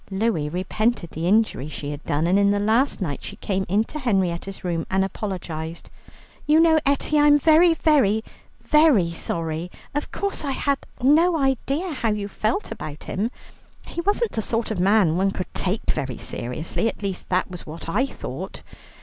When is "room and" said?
4.63-5.05